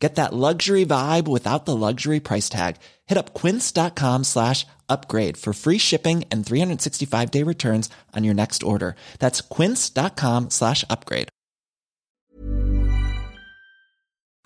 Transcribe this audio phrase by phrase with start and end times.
[0.00, 2.76] Get that luxury vibe without the luxury price tag.
[3.06, 8.62] Hit up quince.com slash upgrade for free shipping and 365 day returns on your next
[8.62, 8.96] order.
[9.18, 11.28] That's quince.com slash upgrade.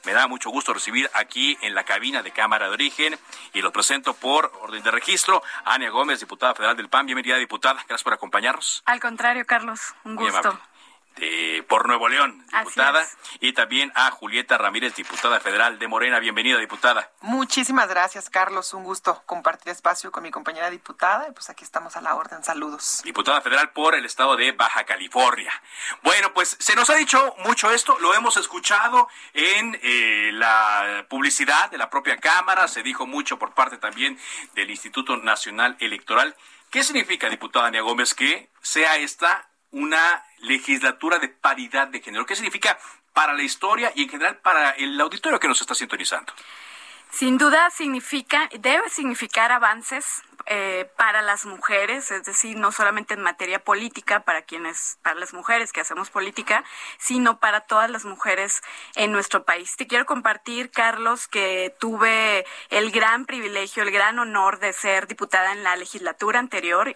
[0.05, 3.17] Me da mucho gusto recibir aquí en la cabina de Cámara de Origen
[3.55, 5.43] y los presento por orden de registro.
[5.65, 7.07] Ania Gómez, diputada federal del PAN.
[7.07, 7.77] Bienvenida, diputada.
[7.89, 8.83] Gracias por acompañarnos.
[8.85, 10.61] Al contrario, Carlos, un gusto
[11.17, 13.07] de, por Nuevo León, diputada,
[13.41, 16.19] y también a Julieta Ramírez, diputada federal de Morena.
[16.19, 17.11] Bienvenida, diputada.
[17.21, 18.75] Muchísimas gracias, Carlos.
[18.75, 21.27] Un gusto compartir espacio con mi compañera diputada.
[21.29, 22.43] Y pues aquí estamos a la orden.
[22.45, 23.01] Saludos.
[23.05, 25.53] Diputada federal por el estado de Baja California.
[26.03, 31.71] Bueno, pues se nos ha dicho mucho esto, lo hemos escuchado en eh, la publicidad
[31.71, 34.19] de la propia Cámara, se dijo mucho por parte también
[34.55, 36.37] del Instituto Nacional Electoral.
[36.71, 42.27] ¿Qué significa, diputada Ania Gómez, que sea esta una legislatura de paridad de género.
[42.27, 42.79] ¿Qué significa
[43.13, 46.33] para la historia y en general para el auditorio que nos está sintonizando?
[47.11, 53.23] Sin duda significa, debe significar avances eh, para las mujeres, es decir, no solamente en
[53.23, 56.65] materia política para quienes, para las mujeres que hacemos política,
[56.99, 58.63] sino para todas las mujeres
[58.95, 59.77] en nuestro país.
[59.77, 65.53] Te quiero compartir, Carlos, que tuve el gran privilegio, el gran honor de ser diputada
[65.53, 66.95] en la legislatura anterior y,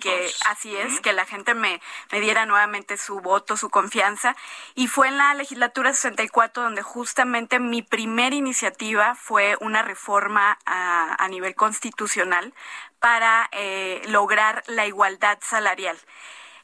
[0.00, 1.80] que así es, que la gente me,
[2.12, 4.36] me diera nuevamente su voto, su confianza.
[4.74, 11.16] Y fue en la legislatura 64 donde justamente mi primera iniciativa fue una reforma a,
[11.18, 12.52] a nivel constitucional
[12.98, 15.98] para eh, lograr la igualdad salarial.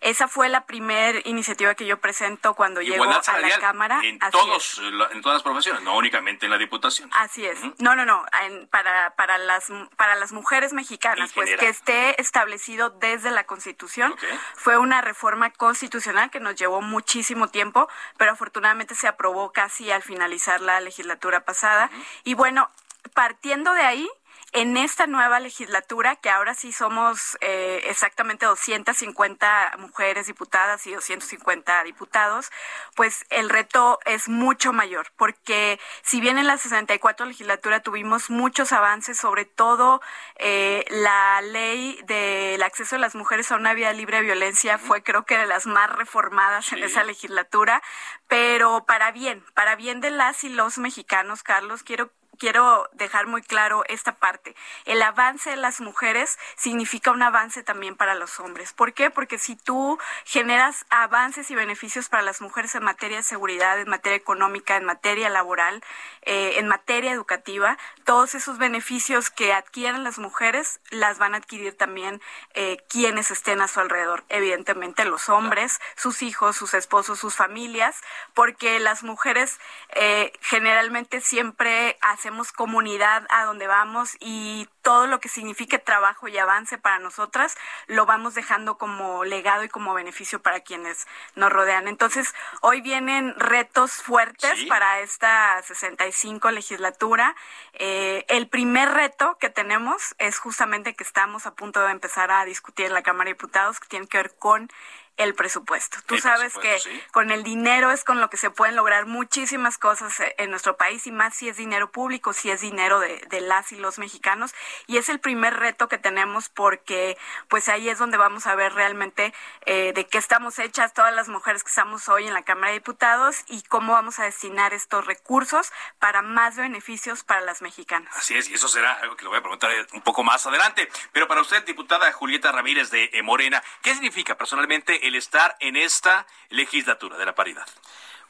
[0.00, 4.00] Esa fue la primera iniciativa que yo presento cuando llego a la Cámara.
[4.03, 4.81] En, todos,
[5.12, 7.11] en todas las profesiones, no únicamente en la Diputación.
[7.12, 7.58] Así es.
[7.78, 8.25] No, no, no.
[8.70, 9.66] para, para, las,
[9.97, 14.15] para las mujeres mexicanas, pues que esté establecido desde la Constitución.
[14.54, 20.03] Fue una reforma constitucional que nos llevó muchísimo tiempo, pero afortunadamente se aprobó casi al
[20.03, 21.91] finalizar la legislatura pasada.
[22.25, 22.70] Y bueno,
[23.12, 24.09] partiendo de ahí,
[24.53, 31.84] en esta nueva legislatura, que ahora sí somos eh, exactamente 250 mujeres diputadas y 250
[31.84, 32.50] diputados,
[32.97, 38.72] pues el reto es mucho mayor, porque si bien en la 64 legislatura tuvimos muchos
[38.72, 40.00] avances, sobre todo
[40.37, 45.03] eh, la ley del acceso de las mujeres a una vida libre de violencia fue
[45.03, 47.82] creo que de las más reformadas en esa legislatura,
[48.27, 53.42] pero para bien, para bien de las y los mexicanos, Carlos, quiero quiero dejar muy
[53.42, 54.56] claro esta parte.
[54.86, 58.72] El avance de las mujeres significa un avance también para los hombres.
[58.72, 59.10] ¿Por qué?
[59.10, 63.90] Porque si tú generas avances y beneficios para las mujeres en materia de seguridad, en
[63.90, 65.84] materia económica, en materia laboral,
[66.22, 71.76] eh, en materia educativa, todos esos beneficios que adquieren las mujeres las van a adquirir
[71.76, 72.22] también
[72.54, 74.24] eh, quienes estén a su alrededor.
[74.30, 78.00] Evidentemente los hombres, sus hijos, sus esposos, sus familias,
[78.32, 85.28] porque las mujeres eh, generalmente siempre hacen comunidad a donde vamos y todo lo que
[85.28, 90.60] signifique trabajo y avance para nosotras lo vamos dejando como legado y como beneficio para
[90.60, 91.88] quienes nos rodean.
[91.88, 97.36] Entonces, hoy vienen retos fuertes para esta 65 legislatura.
[97.74, 102.44] Eh, el primer reto que tenemos es justamente que estamos a punto de empezar a
[102.44, 104.70] discutir en la Cámara de Diputados, que tiene que ver con
[105.16, 105.98] el presupuesto.
[106.06, 106.78] Tú sabes que
[107.12, 110.76] con el dinero es con lo que se pueden lograr muchísimas cosas eh, en nuestro
[110.76, 114.54] país y más si es dinero público, si es dinero de, las y los mexicanos.
[114.87, 117.19] Y es el primer reto que tenemos porque
[117.49, 119.34] pues ahí es donde vamos a ver realmente
[119.66, 122.78] eh, de qué estamos hechas todas las mujeres que estamos hoy en la Cámara de
[122.78, 128.15] Diputados y cómo vamos a destinar estos recursos para más beneficios para las mexicanas.
[128.16, 130.88] Así es, y eso será algo que le voy a preguntar un poco más adelante.
[131.12, 135.76] Pero para usted, diputada Julieta Ramírez de eh, Morena, ¿qué significa personalmente el estar en
[135.76, 137.67] esta legislatura de la paridad?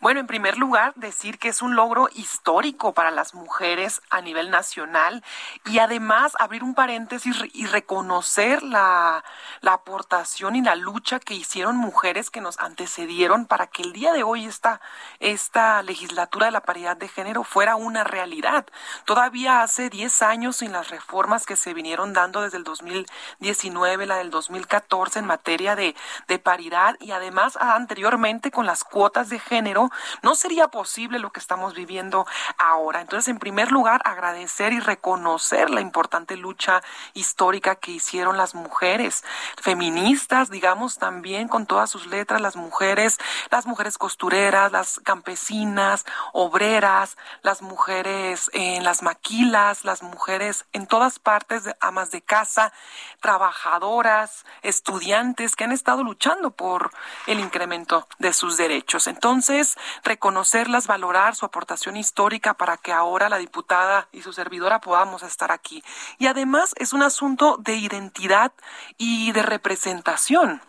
[0.00, 4.50] Bueno, en primer lugar, decir que es un logro histórico para las mujeres a nivel
[4.50, 5.22] nacional
[5.66, 9.22] y además abrir un paréntesis y reconocer la,
[9.60, 14.14] la aportación y la lucha que hicieron mujeres que nos antecedieron para que el día
[14.14, 14.80] de hoy esta,
[15.18, 18.64] esta legislatura de la paridad de género fuera una realidad.
[19.04, 24.16] Todavía hace 10 años sin las reformas que se vinieron dando desde el 2019, la
[24.16, 25.94] del 2014 en materia de,
[26.26, 29.89] de paridad y además anteriormente con las cuotas de género,
[30.22, 32.26] no sería posible lo que estamos viviendo
[32.58, 33.00] ahora.
[33.00, 36.82] Entonces, en primer lugar, agradecer y reconocer la importante lucha
[37.14, 39.24] histórica que hicieron las mujeres
[39.60, 43.18] feministas, digamos, también con todas sus letras, las mujeres,
[43.50, 51.18] las mujeres costureras, las campesinas, obreras, las mujeres en las maquilas, las mujeres en todas
[51.18, 52.72] partes, amas de casa,
[53.20, 56.90] trabajadoras, estudiantes que han estado luchando por
[57.26, 59.06] el incremento de sus derechos.
[59.06, 65.22] Entonces, reconocerlas, valorar su aportación histórica para que ahora la diputada y su servidora podamos
[65.22, 65.82] estar aquí.
[66.18, 68.52] Y además es un asunto de identidad
[68.98, 70.62] y de representación.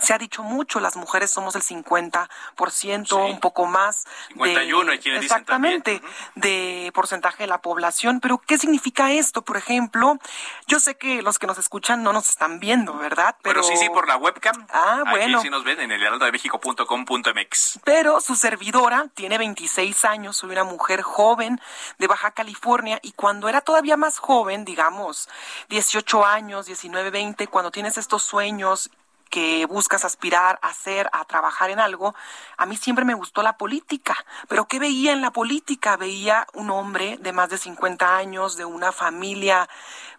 [0.00, 4.04] Se ha dicho mucho, las mujeres somos el 50%, un poco más.
[4.28, 6.02] 51, de, Exactamente,
[6.34, 8.20] de porcentaje de la población.
[8.20, 9.42] Pero, ¿qué significa esto?
[9.42, 10.18] Por ejemplo,
[10.66, 13.36] yo sé que los que nos escuchan no nos están viendo, ¿verdad?
[13.42, 14.66] Pero, sí, sí, por la webcam.
[14.70, 15.38] Ah, bueno.
[15.38, 17.80] Aquí sí nos ven en el heraldodemexico.com.mx.
[17.84, 21.60] Pero su servidora tiene 26 años, soy una mujer joven
[21.98, 25.28] de Baja California y cuando era todavía más joven, digamos,
[25.68, 28.90] 18 años, 19, 20, cuando tienes estos sueños
[29.30, 32.14] que buscas aspirar a hacer, a trabajar en algo,
[32.56, 34.16] a mí siempre me gustó la política.
[34.48, 35.96] Pero ¿qué veía en la política?
[35.96, 39.68] Veía un hombre de más de 50 años, de una familia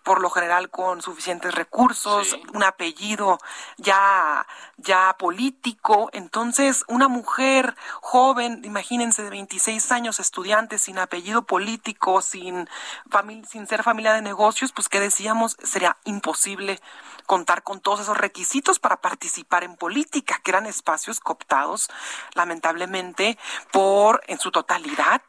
[0.04, 3.40] por lo general con suficientes recursos, un apellido
[3.78, 4.46] ya,
[4.78, 6.10] ya político.
[6.14, 12.68] Entonces, una mujer joven, imagínense, de 26 años, estudiante, sin apellido político, sin,
[13.48, 16.80] sin ser familia de negocios, pues que decíamos, sería imposible
[17.26, 21.90] contar con todos esos requisitos para participar en política, que eran espacios cooptados,
[22.34, 23.38] lamentablemente,
[23.72, 25.22] por, en su totalidad,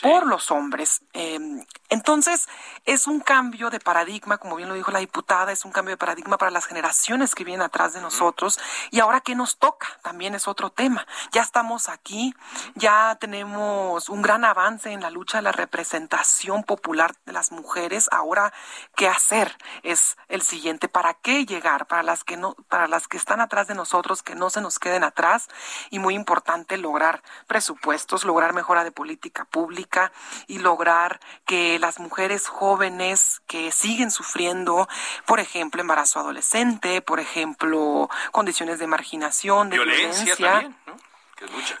[0.00, 1.02] por los hombres.
[1.12, 2.48] Em, entonces,
[2.86, 5.98] es un cambio de paradigma, como bien lo dijo la diputada, es un cambio de
[5.98, 8.58] paradigma para las generaciones que vienen atrás de nosotros.
[8.90, 9.88] Y ahora, ¿qué nos toca?
[10.02, 11.06] También es otro tema.
[11.32, 12.34] Ya estamos aquí,
[12.74, 18.08] ya tenemos un gran avance en la lucha de la representación popular de las mujeres.
[18.12, 18.52] Ahora,
[18.96, 19.56] ¿qué hacer?
[19.82, 20.88] Es el siguiente.
[20.88, 21.86] ¿Para qué llegar?
[21.86, 24.78] Para las que no, para las que están atrás de nosotros, que no se nos
[24.78, 25.48] queden atrás.
[25.90, 30.12] Y muy importante, lograr presupuestos, lograr mejora de política pública
[30.46, 34.88] y lograr que las mujeres jóvenes que siguen sufriendo,
[35.26, 40.36] por ejemplo, embarazo adolescente, por ejemplo, condiciones de marginación, de violencia,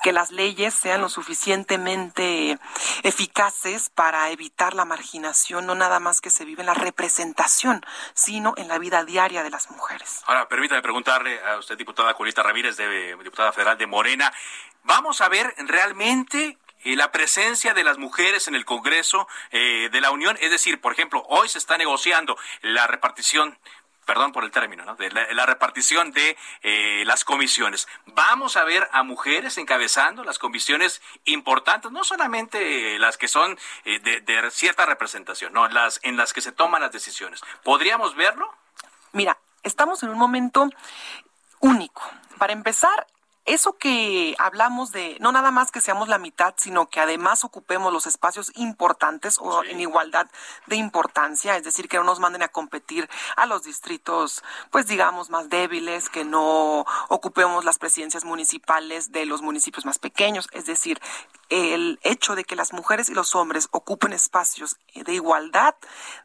[0.02, 2.58] que las leyes sean lo suficientemente
[3.02, 7.84] eficaces para evitar la marginación, no nada más que se vive en la representación,
[8.14, 10.22] sino en la vida diaria de las mujeres.
[10.26, 14.32] Ahora, permítame preguntarle a usted, diputada Julita Ramírez, de, diputada federal de Morena,
[14.84, 20.00] ¿vamos a ver realmente y la presencia de las mujeres en el Congreso eh, de
[20.00, 20.36] la Unión.
[20.40, 23.58] Es decir, por ejemplo, hoy se está negociando la repartición
[24.06, 24.96] perdón por el término, ¿no?
[24.96, 27.86] de la, repartición de eh, las comisiones.
[28.06, 34.00] Vamos a ver a mujeres encabezando las comisiones importantes, no solamente las que son eh,
[34.00, 37.40] de, de, cierta representación, no, las en las que se toman las decisiones.
[37.62, 38.52] ¿Podríamos verlo?
[39.12, 40.68] Mira, estamos en un momento
[41.60, 42.02] único.
[42.36, 43.06] Para empezar,
[43.54, 47.92] eso que hablamos de no nada más que seamos la mitad, sino que además ocupemos
[47.92, 50.28] los espacios importantes o en igualdad
[50.66, 55.30] de importancia, es decir, que no nos manden a competir a los distritos, pues digamos,
[55.30, 61.00] más débiles, que no ocupemos las presidencias municipales de los municipios más pequeños, es decir,
[61.48, 65.74] el hecho de que las mujeres y los hombres ocupen espacios de igualdad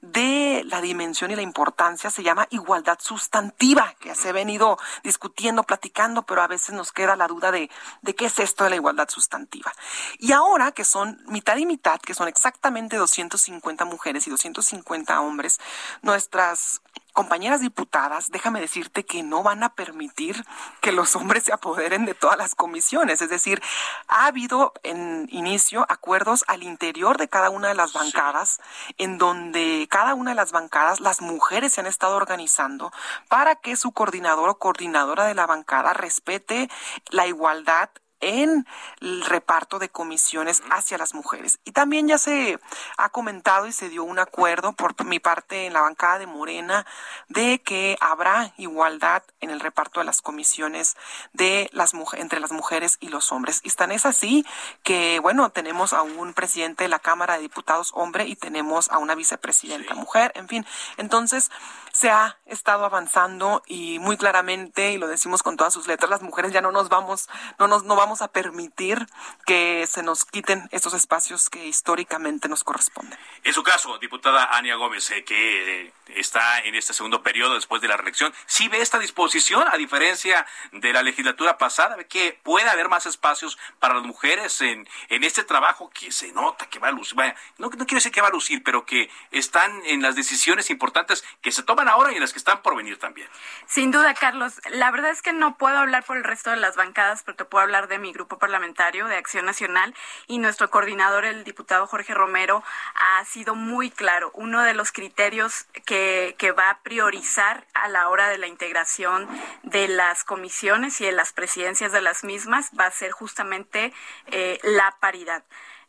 [0.01, 5.63] de la dimensión y la importancia se llama igualdad sustantiva, que se ha venido discutiendo,
[5.63, 7.69] platicando, pero a veces nos queda la duda de,
[8.01, 9.71] de qué es esto de la igualdad sustantiva.
[10.19, 15.59] Y ahora que son mitad y mitad, que son exactamente 250 mujeres y 250 hombres,
[16.01, 16.81] nuestras
[17.15, 20.45] compañeras diputadas, déjame decirte que no van a permitir
[20.81, 23.21] que los hombres se apoderen de todas las comisiones.
[23.21, 23.63] Es decir,
[24.07, 28.59] ha habido en inicio acuerdos al interior de cada una de las bancadas,
[28.97, 32.91] en donde cada una de las bancadas, las mujeres se han estado organizando
[33.29, 36.69] para que su coordinador o coordinadora de la bancada respete
[37.09, 37.89] la igualdad
[38.25, 38.65] en
[39.01, 41.59] el reparto de comisiones hacia las mujeres.
[41.63, 42.59] Y también ya se
[42.97, 46.87] ha comentado y se dio un acuerdo por mi parte en la bancada de Morena
[47.29, 50.97] de que habrá igualdad en el reparto de las comisiones
[51.33, 53.61] de las entre las mujeres y los hombres.
[53.63, 54.45] Y tan es así
[54.83, 58.97] que, bueno, tenemos a un presidente de la Cámara de Diputados hombre y tenemos a
[58.97, 60.65] una vicepresidenta mujer, en fin.
[60.97, 61.51] Entonces,
[61.93, 66.21] se ha estado avanzando y muy claramente, y lo decimos con todas sus letras, las
[66.21, 69.07] mujeres ya no nos vamos, no nos, no vamos vamos a permitir
[69.45, 73.19] que se nos quiten estos espacios que históricamente nos corresponden.
[73.43, 77.81] En su caso, diputada Ania Gómez, eh, que eh, está en este segundo periodo después
[77.81, 82.69] de la reelección, ¿sí ve esta disposición, a diferencia de la legislatura pasada, que puede
[82.69, 86.87] haber más espacios para las mujeres en, en este trabajo que se nota que va
[86.87, 87.17] a lucir,
[87.57, 91.25] no, no quiero decir que va a lucir, pero que están en las decisiones importantes
[91.41, 93.27] que se toman ahora y en las que están por venir también?
[93.67, 94.61] Sin duda, Carlos.
[94.71, 97.45] La verdad es que no puedo hablar por el resto de las bancadas, pero te
[97.45, 99.93] puedo hablar de mi grupo parlamentario de Acción Nacional
[100.27, 102.63] y nuestro coordinador, el diputado Jorge Romero,
[102.95, 104.31] ha sido muy claro.
[104.33, 109.27] Uno de los criterios que, que va a priorizar a la hora de la integración
[109.63, 113.93] de las comisiones y de las presidencias de las mismas va a ser justamente
[114.27, 115.43] eh, la paridad.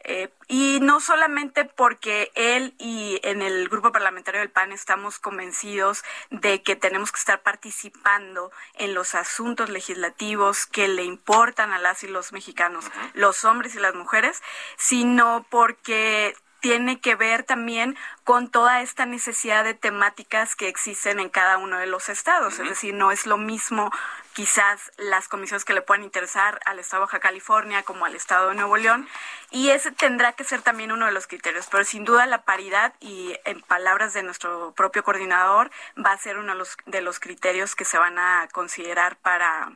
[0.09, 6.05] Eh, y no solamente porque él y en el grupo parlamentario del PAN estamos convencidos
[6.31, 12.05] de que tenemos que estar participando en los asuntos legislativos que le importan a las
[12.05, 12.85] y los mexicanos,
[13.15, 14.45] los hombres y las mujeres,
[14.77, 16.37] sino porque
[16.67, 21.79] tiene que ver también con toda esta necesidad de temáticas que existen en cada uno
[21.79, 22.59] de los estados.
[22.59, 23.93] Es decir, no es lo mismo
[24.33, 28.49] quizás las comisiones que le puedan interesar al estado de Baja California como al estado
[28.49, 29.07] de Nuevo León.
[29.53, 31.69] Y ese tendrá que ser también uno de los criterios.
[31.71, 35.71] Pero sin duda la paridad, y en palabras de nuestro propio coordinador,
[36.05, 39.71] va a ser uno de los, de los criterios que se van a considerar para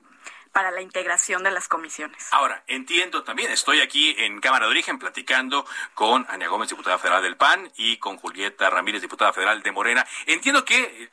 [0.52, 2.28] para la integración de las comisiones.
[2.32, 7.22] Ahora, entiendo también, estoy aquí en Cámara de Origen platicando con Ania Gómez, diputada federal
[7.22, 10.06] del PAN, y con Julieta Ramírez, diputada federal de Morena.
[10.26, 11.10] Entiendo que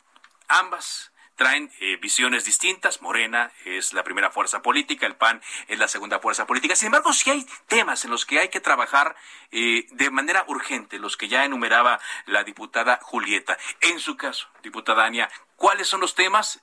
[0.48, 3.02] ambas traen eh, visiones distintas.
[3.02, 6.76] Morena es la primera fuerza política, el PAN es la segunda fuerza política.
[6.76, 9.16] Sin embargo, sí hay temas en los que hay que trabajar
[9.52, 13.58] eh, de manera urgente, los que ya enumeraba la diputada Julieta.
[13.82, 16.62] En su caso, diputada Ania, ¿cuáles son los temas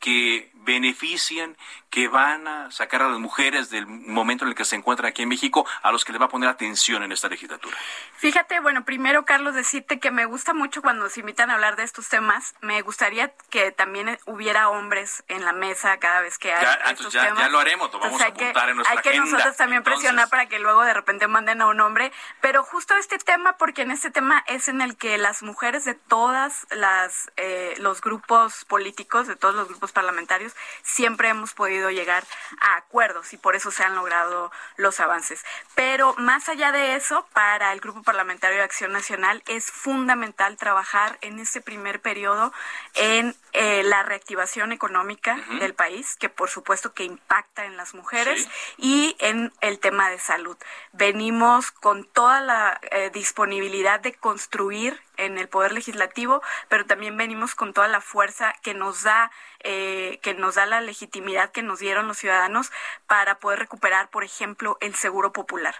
[0.00, 1.56] que benefician,
[1.88, 5.22] que van a sacar a las mujeres del momento en el que se encuentran aquí
[5.22, 7.74] en México, a los que le va a poner atención en esta legislatura?
[8.16, 11.84] Fíjate, bueno, primero, Carlos, decirte que me gusta mucho cuando se invitan a hablar de
[11.84, 12.54] estos temas.
[12.60, 17.12] Me gustaría que también hubiera hombres en la mesa cada vez que hay ya, estos
[17.12, 17.38] ya, temas.
[17.38, 20.46] Ya lo haremos, lo vamos a apuntar en nuestra Hay que nosotros también presionar para
[20.46, 22.12] que luego de repente manden a un hombre.
[22.40, 25.94] Pero justo este tema, porque en este tema es en el que las mujeres de
[25.94, 32.24] todas las eh, los grupos políticos, de todos los grupos parlamentarios, siempre hemos podido llegar
[32.60, 35.44] a acuerdos y por eso se han logrado los avances.
[35.74, 41.18] Pero más allá de eso, para el Grupo Parlamentario de Acción Nacional es fundamental trabajar
[41.20, 42.52] en este primer periodo
[42.94, 48.48] en eh, la reactivación económica del país, que por supuesto que impacta en las mujeres,
[48.76, 50.56] y en el tema de salud.
[50.92, 57.54] Venimos con toda la eh, disponibilidad de construir en el poder legislativo, pero también venimos
[57.54, 59.30] con toda la fuerza que nos da
[59.68, 62.70] eh, que nos da la legitimidad que nos dieron los ciudadanos
[63.08, 65.74] para poder recuperar, por ejemplo, el seguro popular.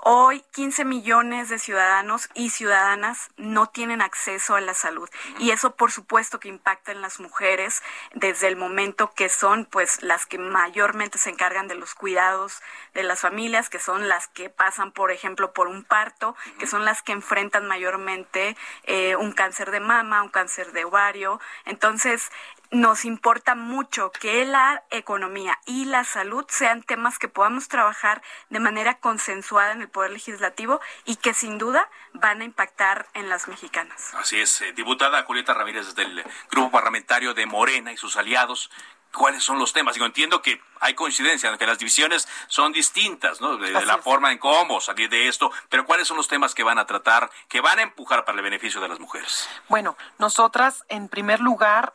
[0.00, 5.08] Hoy 15 millones de ciudadanos y ciudadanas no tienen acceso a la salud.
[5.38, 10.02] Y eso, por supuesto, que impacta en las mujeres desde el momento que son, pues,
[10.02, 12.60] las que mayormente se encargan de los cuidados
[12.92, 16.84] de las familias, que son las que pasan, por ejemplo, por un parto, que son
[16.84, 21.40] las que enfrentan mayormente eh, un cáncer de mama, un cáncer de ovario.
[21.64, 22.30] Entonces,
[22.72, 28.60] nos importa mucho que la economía y la salud sean temas que podamos trabajar de
[28.60, 33.46] manera consensuada en el Poder Legislativo y que sin duda van a impactar en las
[33.46, 34.14] mexicanas.
[34.14, 38.70] Así es, eh, diputada Julieta Ramírez del Grupo Parlamentario de Morena y sus aliados.
[39.14, 39.94] ¿Cuáles son los temas?
[39.94, 43.56] Digo, entiendo que hay coincidencia, en que las divisiones son distintas, ¿no?
[43.56, 46.78] De, la forma en cómo salir de esto, pero ¿cuáles son los temas que van
[46.78, 49.48] a tratar, que van a empujar para el beneficio de las mujeres?
[49.68, 51.94] Bueno, nosotras, en primer lugar,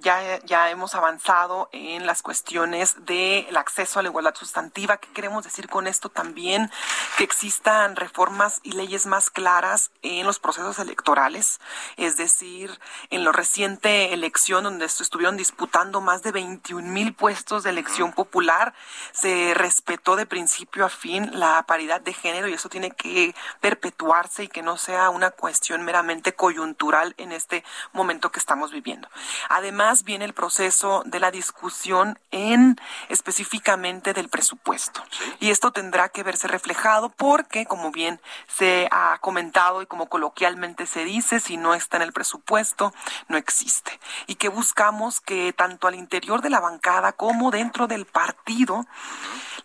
[0.00, 4.96] ya, ya hemos avanzado en las cuestiones del acceso a la igualdad sustantiva.
[4.98, 6.70] ¿Qué queremos decir con esto también?
[7.16, 11.60] Que existan reformas y leyes más claras en los procesos electorales,
[11.96, 12.78] es decir,
[13.10, 18.74] en la reciente elección donde estuvieron disputando más de 21 mil puestos de elección popular,
[19.12, 24.44] se respetó de principio a fin la paridad de género y eso tiene que perpetuarse
[24.44, 29.08] y que no sea una cuestión meramente coyuntural en este momento que estamos viviendo.
[29.48, 32.78] Además, viene el proceso de la discusión en
[33.08, 35.02] específicamente del presupuesto.
[35.40, 40.86] Y esto tendrá que verse reflejado porque, como bien se ha comentado y como coloquialmente
[40.86, 42.92] se dice, si no está en el presupuesto,
[43.28, 43.98] no existe.
[44.26, 48.86] Y que buscamos que tanto al interior de la bancada como dentro del partido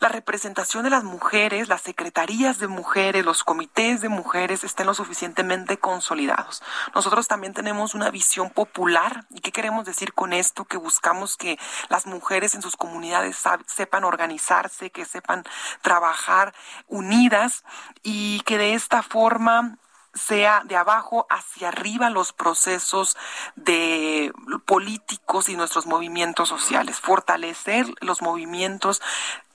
[0.04, 4.94] la representación de las mujeres, las secretarías de mujeres, los comités de mujeres estén lo
[4.94, 6.62] suficientemente consolidados.
[6.94, 9.26] Nosotros también tenemos una visión popular.
[9.30, 10.66] ¿Y qué queremos decir con esto?
[10.66, 15.44] Que buscamos que las mujeres en sus comunidades sepan organizarse, que sepan
[15.82, 16.54] trabajar
[16.88, 17.64] unidas
[18.02, 19.78] y que de esta forma
[20.14, 23.18] sea de abajo hacia arriba los procesos
[23.56, 24.32] de
[24.66, 29.02] políticos y nuestros movimientos sociales, fortalecer los movimientos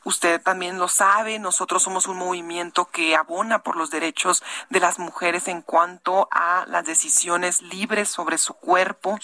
[0.09, 4.99] Usted también lo sabe, nosotros somos un movimiento que abona por los derechos de las
[4.99, 9.19] mujeres en cuanto a las decisiones libres sobre su cuerpo,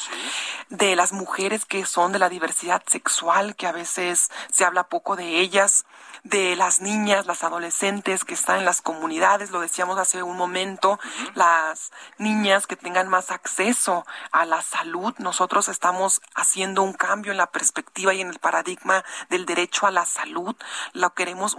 [0.69, 5.17] de las mujeres que son de la diversidad sexual, que a veces se habla poco
[5.17, 5.87] de ellas,
[6.23, 10.99] de las niñas, las adolescentes que están en las comunidades, lo decíamos hace un momento,
[11.35, 15.15] las niñas que tengan más acceso a la salud.
[15.17, 19.91] Nosotros estamos haciendo un cambio en la perspectiva y en el paradigma del derecho a
[19.91, 20.55] la salud
[20.93, 21.57] lo queremos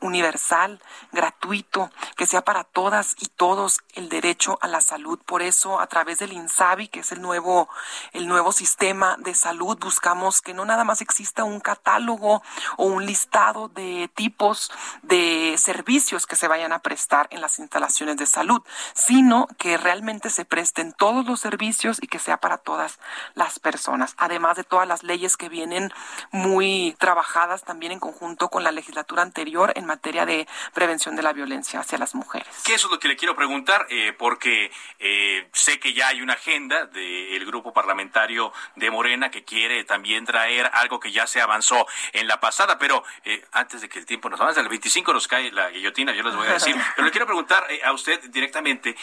[0.00, 0.80] universal,
[1.12, 5.18] gratuito, que sea para todas y todos el derecho a la salud.
[5.24, 7.68] Por eso, a través del INSABI, que es el nuevo,
[8.12, 12.42] el nuevo sistema de salud, buscamos que no nada más exista un catálogo
[12.76, 14.70] o un listado de tipos
[15.02, 18.62] de servicios que se vayan a prestar en las instalaciones de salud,
[18.94, 22.98] sino que realmente se presten todos los servicios y que sea para todas
[23.34, 25.92] las personas, además de todas las leyes que vienen
[26.30, 31.32] muy trabajadas también en conjunto con la legislatura anterior en materia de prevención de la
[31.32, 32.48] violencia hacia las mujeres.
[32.64, 33.86] ¿Qué eso es lo que le quiero preguntar?
[33.90, 39.44] Eh, porque eh, sé que ya hay una agenda del grupo parlamentario de Morena que
[39.44, 43.88] quiere también traer algo que ya se avanzó en la pasada, pero eh, antes de
[43.88, 46.54] que el tiempo nos avance, el 25 nos cae la guillotina, yo les voy a
[46.54, 48.96] decir, pero le quiero preguntar a usted directamente,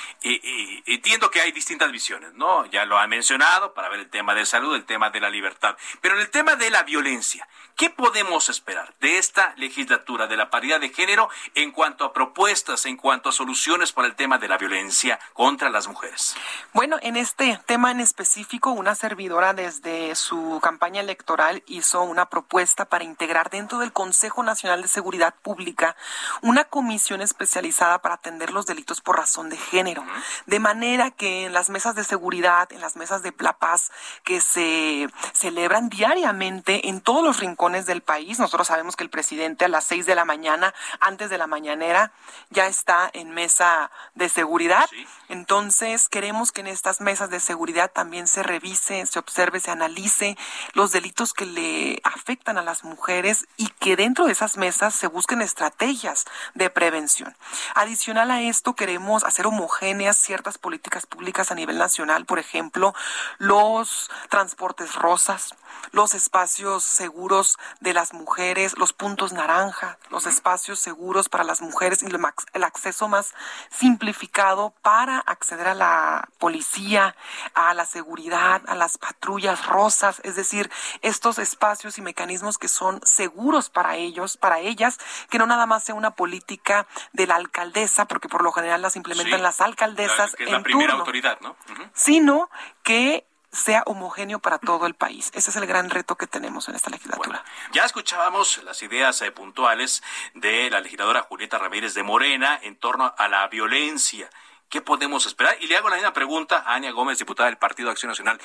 [0.85, 2.65] entiendo que hay distintas visiones, ¿no?
[2.67, 5.77] Ya lo ha mencionado para ver el tema de salud, el tema de la libertad,
[6.01, 10.51] pero en el tema de la violencia, ¿qué podemos esperar de esta legislatura de la
[10.51, 14.47] paridad de género en cuanto a propuestas, en cuanto a soluciones para el tema de
[14.47, 16.35] la violencia contra las mujeres?
[16.71, 22.85] Bueno, en este tema en específico, una servidora desde su campaña electoral hizo una propuesta
[22.85, 25.95] para integrar dentro del Consejo Nacional de Seguridad Pública
[26.43, 30.05] una comisión especializada para atender los delitos por razón de género,
[30.45, 33.91] de manera que en las mesas de seguridad, en las mesas de la paz
[34.23, 39.22] que se celebran diariamente en todos los rincones del país, nosotros sabemos que el presidente
[39.59, 42.11] a las seis de la mañana, antes de la mañanera,
[42.49, 44.89] ya está en mesa de seguridad.
[45.29, 50.37] Entonces, queremos que en estas mesas de seguridad también se revise, se observe, se analice
[50.73, 55.07] los delitos que le afectan a las mujeres y que dentro de esas mesas se
[55.07, 57.35] busquen estrategias de prevención.
[57.75, 62.93] Adicional a esto, queremos hacer homogéneas ciertas políticas públicas a nivel nacional, por ejemplo,
[63.37, 65.55] los transportes rosas,
[65.91, 72.03] los espacios seguros de las mujeres, los puntos naranja, los espacios seguros para las mujeres
[72.03, 73.33] y el acceso más
[73.69, 77.15] simplificado para acceder a la policía,
[77.53, 80.71] a la seguridad, a las patrullas rosas, es decir,
[81.01, 84.99] estos espacios y mecanismos que son seguros para ellos, para ellas,
[85.29, 88.95] que no nada más sea una política de la alcaldesa, porque por lo general las
[88.95, 91.55] implementan las alcaldesas la, en primera autoridad, ¿no?
[91.93, 92.49] Sino
[92.83, 95.31] que sea homogéneo para todo el país.
[95.33, 97.43] Ese es el gran reto que tenemos en esta legislatura.
[97.71, 103.13] ya escuchábamos las ideas eh, puntuales de la legisladora Julieta Ramírez de Morena en torno
[103.15, 104.29] a la violencia.
[104.69, 105.55] ¿Qué podemos esperar?
[105.61, 108.41] Y le hago la misma pregunta a Ania Gómez, diputada del Partido Acción Nacional.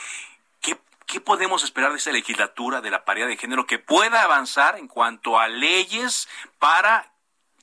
[0.61, 4.77] ¿Qué, ¿Qué podemos esperar de esta legislatura de la paridad de género que pueda avanzar
[4.77, 7.11] en cuanto a leyes para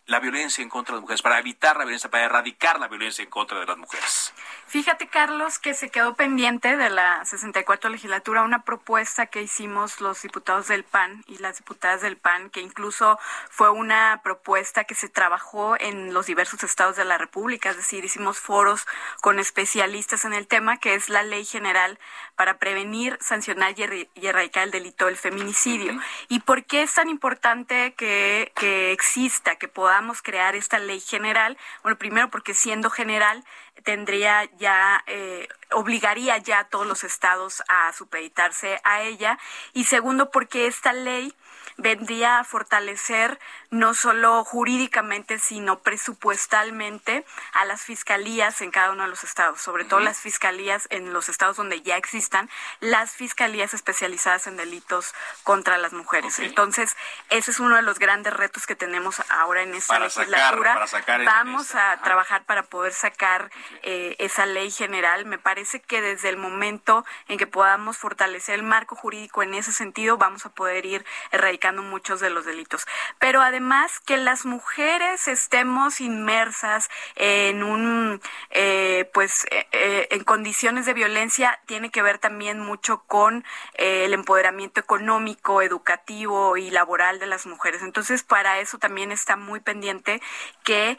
[0.08, 3.24] la violencia en contra de las mujeres, para evitar la violencia, para erradicar la violencia
[3.24, 4.34] en contra de las mujeres?
[4.68, 10.22] Fíjate, Carlos, que se quedó pendiente de la 64 legislatura una propuesta que hicimos los
[10.22, 15.10] diputados del PAN y las diputadas del PAN, que incluso fue una propuesta que se
[15.10, 18.86] trabajó en los diversos estados de la República, es decir, hicimos foros
[19.22, 22.00] con especialistas en el tema, que es la Ley General
[22.36, 26.00] para prevenir, sancionar y, erradicar el delito del feminicidio.
[26.30, 31.58] ¿Y por qué es tan importante que, que exista, que podamos crear esta ley general?
[31.84, 33.44] Bueno, primero porque siendo general,
[33.84, 39.38] tendría ya, eh, obligaría ya a todos los estados a supeditarse a ella.
[39.74, 41.34] Y segundo, porque esta ley
[41.78, 49.10] vendría a fortalecer no solo jurídicamente, sino presupuestalmente a las fiscalías en cada uno de
[49.10, 54.48] los estados, sobre todo las fiscalías en los estados donde ya existan, las fiscalías especializadas
[54.48, 56.40] en delitos contra las mujeres.
[56.40, 56.96] Entonces,
[57.30, 60.86] ese es uno de los grandes retos que tenemos ahora en esta legislatura.
[61.26, 63.52] Vamos a trabajar para poder sacar
[63.84, 65.26] eh, esa ley general.
[65.26, 69.74] Me parece que desde el momento en que podamos fortalecer el marco jurídico en ese
[69.74, 72.86] sentido, vamos a poder ir erradicando muchos de los delitos.
[73.20, 80.86] Pero además que las mujeres estemos inmersas en un, eh, pues, eh, eh, en condiciones
[80.86, 87.28] de violencia tiene que ver también mucho con el empoderamiento económico, educativo y laboral de
[87.28, 87.82] las mujeres.
[87.82, 90.22] Entonces, para eso también está muy pendiente
[90.64, 90.98] que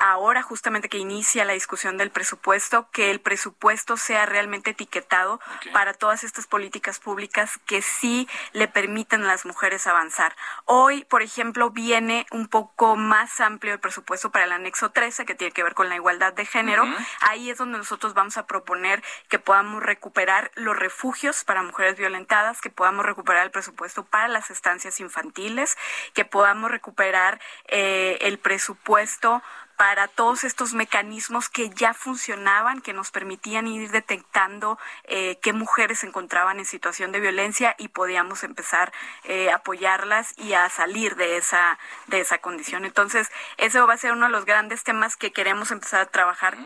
[0.00, 5.40] ahora justamente que inicia la discusión del presupuesto, que el presupuesto sea realmente etiquetado
[5.72, 10.34] para todas estas políticas públicas que sí le permitan a las mujeres avanzar.
[10.64, 15.34] Hoy, por ejemplo, viene un poco más amplio el presupuesto para el anexo 13, que
[15.34, 16.84] tiene que ver con la igualdad de género.
[17.20, 22.60] Ahí es donde nosotros vamos a proponer que podamos recuperar los refugios para mujeres violentadas,
[22.60, 25.76] que podamos recuperar el presupuesto para las estancias infantiles,
[26.14, 29.42] que podamos recuperar eh, el presupuesto
[29.78, 36.00] para todos estos mecanismos que ya funcionaban, que nos permitían ir detectando eh, qué mujeres
[36.00, 41.14] se encontraban en situación de violencia y podíamos empezar eh, a apoyarlas y a salir
[41.14, 42.84] de esa, de esa condición.
[42.84, 46.58] Entonces, eso va a ser uno de los grandes temas que queremos empezar a trabajar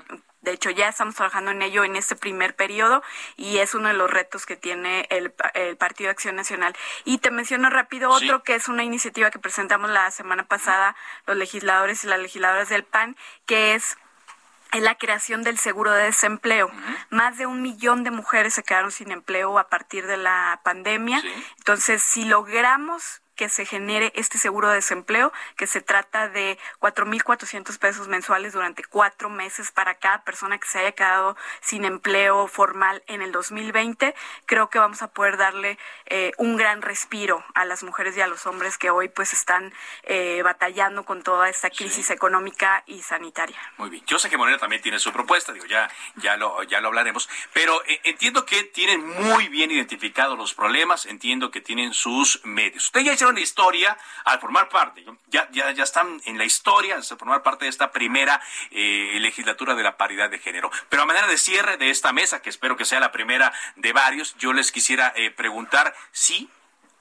[0.43, 3.03] de hecho, ya estamos trabajando en ello en este primer periodo
[3.37, 5.31] y es uno de los retos que tiene el,
[5.79, 6.75] Partido de Acción Nacional.
[7.05, 11.37] Y te menciono rápido otro que es una iniciativa que presentamos la semana pasada los
[11.37, 13.97] legisladores y las legisladoras del PAN, que es
[14.73, 16.73] la creación del seguro de desempleo.
[17.11, 21.23] Más de un millón de mujeres se quedaron sin empleo a partir de la pandemia.
[21.59, 27.79] Entonces, si logramos que se genere este seguro de desempleo, que se trata de 4.400
[27.79, 33.03] pesos mensuales durante cuatro meses para cada persona que se haya quedado sin empleo formal
[33.07, 34.15] en el 2020.
[34.47, 38.27] Creo que vamos a poder darle eh, un gran respiro a las mujeres y a
[38.27, 39.73] los hombres que hoy pues están
[40.05, 43.57] eh, batallando con toda esta crisis económica y sanitaria.
[43.79, 44.05] Muy bien.
[44.07, 47.29] Yo sé que Morena también tiene su propuesta, digo, ya, ya, lo, ya lo hablaremos,
[47.53, 52.85] pero eh, entiendo que tienen muy bien identificados los problemas, entiendo que tienen sus medios.
[52.87, 57.05] Usted ya hicieron historia al formar parte, ya, ya, ya están en la historia, al
[57.05, 58.41] formar parte de esta primera
[58.73, 60.73] eh, legislatura de la paridad de género.
[60.89, 63.93] Pero a manera de cierre de esta mesa, que espero que sea la primera de
[63.93, 66.51] varios, yo les quisiera eh, preguntar si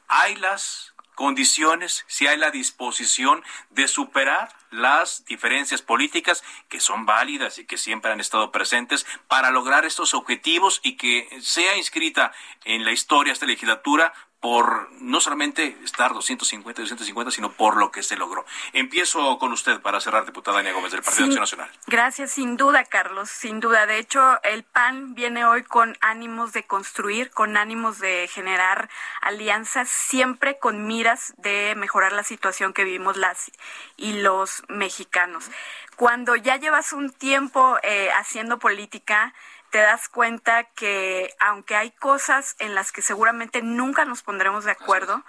[0.08, 7.58] hay las condiciones, si hay la disposición de superar las diferencias políticas que son válidas
[7.58, 12.32] y que siempre han estado presentes para lograr estos objetivos y que sea inscrita
[12.64, 17.92] en la historia esta legislatura por no solamente estar 250 y 250, sino por lo
[17.92, 18.44] que se logró.
[18.74, 21.72] Empiezo con usted para cerrar, diputada Dania Gómez del Partido Acción Nacional.
[21.86, 23.86] Gracias, sin duda, Carlos, sin duda.
[23.86, 28.90] De hecho, el PAN viene hoy con ánimos de construir, con ánimos de generar
[29.22, 33.52] alianzas, siempre con miras de mejorar la situación que vivimos las
[33.96, 35.52] y los mexicanos.
[35.96, 39.36] Cuando ya llevas un tiempo eh, haciendo política,
[39.72, 44.72] te das cuenta que aunque hay cosas en las que seguramente nunca nos pondremos de
[44.72, 45.24] acuerdo,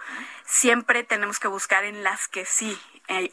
[0.44, 2.78] siempre tenemos que buscar en las que sí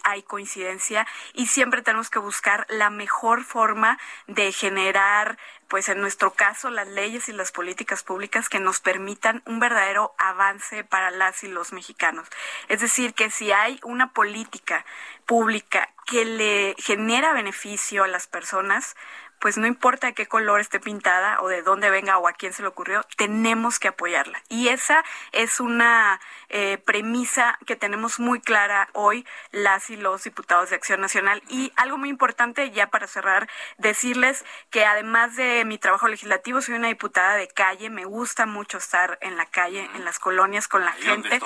[0.03, 6.33] hay coincidencia y siempre tenemos que buscar la mejor forma de generar pues en nuestro
[6.33, 11.43] caso las leyes y las políticas públicas que nos permitan un verdadero avance para las
[11.43, 12.27] y los mexicanos.
[12.67, 14.83] Es decir, que si hay una política
[15.27, 18.95] pública que le genera beneficio a las personas,
[19.39, 22.53] pues no importa de qué color esté pintada o de dónde venga o a quién
[22.53, 24.41] se le ocurrió, tenemos que apoyarla.
[24.49, 30.69] Y esa es una eh, premisa que tenemos muy clara hoy las y los diputados
[30.69, 31.41] de Acción Nacional.
[31.47, 36.75] Y algo muy importante, ya para cerrar, decirles que además de mi trabajo legislativo, soy
[36.75, 40.83] una diputada de calle, me gusta mucho estar en la calle, en las colonias con
[40.83, 41.39] la gente.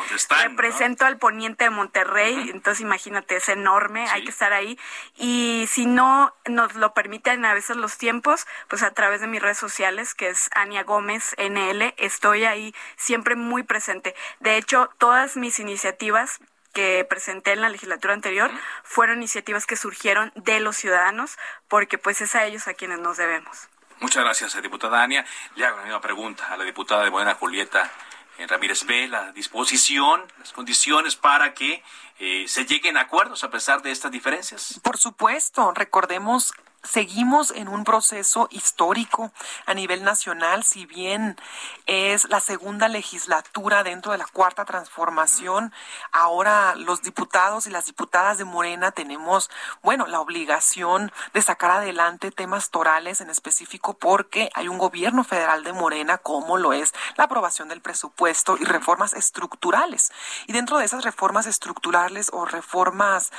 [0.43, 4.79] Represento al poniente de Monterrey, entonces imagínate, es enorme, hay que estar ahí.
[5.15, 9.41] Y si no nos lo permiten a veces los tiempos, pues a través de mis
[9.41, 14.15] redes sociales, que es Ania Gómez NL, estoy ahí siempre muy presente.
[14.39, 16.39] De hecho, todas mis iniciativas
[16.73, 18.49] que presenté en la legislatura anterior
[18.83, 23.17] fueron iniciativas que surgieron de los ciudadanos, porque pues es a ellos a quienes nos
[23.17, 23.69] debemos.
[23.99, 25.25] Muchas gracias, diputada Ania.
[25.55, 27.91] Le hago la misma pregunta a la diputada de Buena Julieta
[28.37, 31.83] eh, Ramírez B, la disposición, las condiciones para que
[32.19, 34.79] eh, se lleguen a acuerdos a pesar de estas diferencias.
[34.81, 39.31] Por supuesto, recordemos seguimos en un proceso histórico
[39.65, 41.37] a nivel nacional, si bien
[41.85, 45.73] es la segunda legislatura dentro de la cuarta transformación,
[46.11, 49.49] ahora los diputados y las diputadas de Morena tenemos,
[49.81, 55.63] bueno, la obligación de sacar adelante temas torales en específico porque hay un gobierno federal
[55.63, 60.11] de Morena como lo es la aprobación del presupuesto y reformas estructurales.
[60.47, 63.31] Y dentro de esas reformas estructurales o reformas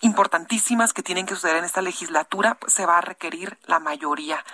[0.00, 4.44] importantísimas que tienen que suceder en esta legislatura, pues se va a requerir la mayoría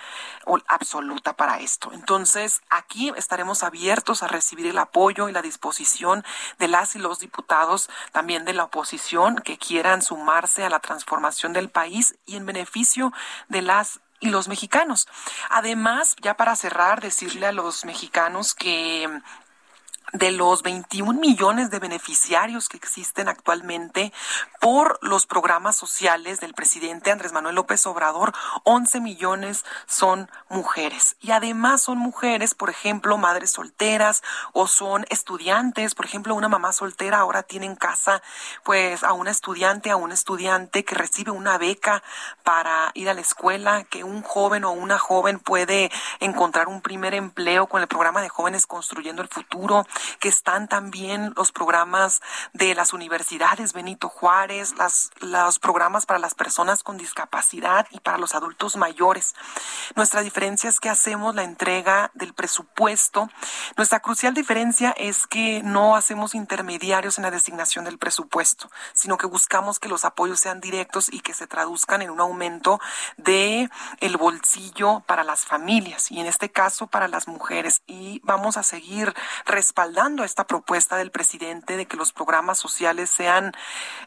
[0.67, 1.91] absoluta para esto.
[1.93, 6.23] Entonces, aquí estaremos abiertos a recibir el apoyo y la disposición
[6.59, 11.53] de las y los diputados, también de la oposición, que quieran sumarse a la transformación
[11.53, 13.13] del país y en beneficio
[13.47, 15.07] de las y los mexicanos.
[15.49, 19.07] Además, ya para cerrar, decirle a los mexicanos que
[20.13, 24.13] de los 21 millones de beneficiarios que existen actualmente
[24.61, 31.17] por los programas sociales del presidente Andrés Manuel López Obrador, 11 millones son mujeres.
[31.19, 35.93] Y además son mujeres, por ejemplo, madres solteras o son estudiantes.
[35.93, 38.21] Por ejemplo, una mamá soltera ahora tiene en casa
[38.63, 42.01] pues a una estudiante, a un estudiante que recibe una beca
[42.43, 47.13] para ir a la escuela, que un joven o una joven puede encontrar un primer
[47.13, 49.85] empleo con el programa de jóvenes construyendo el futuro
[50.19, 52.21] que están también los programas
[52.53, 58.17] de las universidades Benito Juárez, las, los programas para las personas con discapacidad y para
[58.17, 59.35] los adultos mayores.
[59.95, 63.29] Nuestra diferencia es que hacemos la entrega del presupuesto.
[63.75, 69.27] Nuestra crucial diferencia es que no hacemos intermediarios en la designación del presupuesto, sino que
[69.27, 72.79] buscamos que los apoyos sean directos y que se traduzcan en un aumento
[73.17, 78.57] de el bolsillo para las familias y en este caso para las mujeres y vamos
[78.57, 79.13] a seguir
[79.45, 83.53] respaldando respaldando esta propuesta del presidente de que los programas sociales sean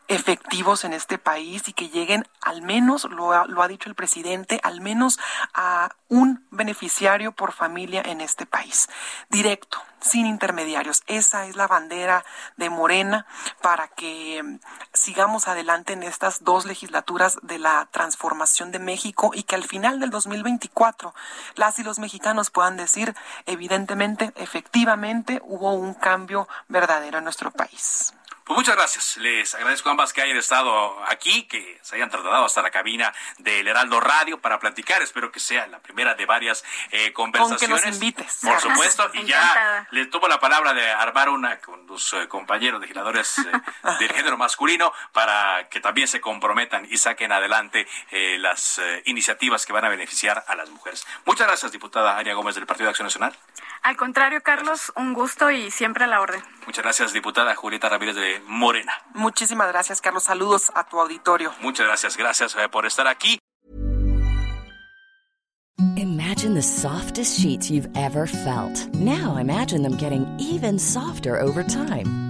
[0.09, 3.95] efectivos en este país y que lleguen al menos, lo ha, lo ha dicho el
[3.95, 5.19] presidente, al menos
[5.55, 8.89] a un beneficiario por familia en este país.
[9.31, 11.03] Directo, sin intermediarios.
[11.07, 12.25] Esa es la bandera
[12.57, 13.27] de Morena
[13.63, 14.59] para que mm,
[14.93, 20.01] sigamos adelante en estas dos legislaturas de la transformación de México y que al final
[20.01, 21.15] del 2024
[21.55, 23.15] las y los mexicanos puedan decir,
[23.47, 28.13] evidentemente, efectivamente, hubo un cambio verdadero en nuestro país.
[28.51, 29.17] Pues muchas gracias.
[29.19, 33.15] Les agradezco a ambas que hayan estado aquí, que se hayan trasladado hasta la cabina
[33.39, 35.03] del Heraldo Radio para platicar.
[35.03, 37.61] Espero que sea la primera de varias eh, conversaciones.
[37.61, 38.41] Con que nos invites.
[38.43, 39.09] Por supuesto.
[39.15, 43.53] y ya le tomo la palabra de armar una con los eh, compañeros legisladores eh,
[44.01, 49.85] del género masculino para que también se comprometan y saquen adelante las iniciativas que van
[49.85, 51.07] a beneficiar a las mujeres.
[51.25, 53.33] Muchas gracias, diputada Aria Gómez del Partido de Acción Nacional.
[53.83, 56.43] Al contrario, Carlos, un gusto y siempre a la orden.
[56.71, 58.93] Muchas gracias, diputada Julieta Ramírez de Morena.
[59.15, 60.23] Muchísimas gracias, Carlos.
[60.23, 61.53] Saludos a tu auditorio.
[61.61, 63.41] Muchas gracias, gracias eh, por estar aquí.
[65.97, 68.87] Imagine the softest sheets you've ever felt.
[68.95, 72.30] Now imagine them getting even softer over time.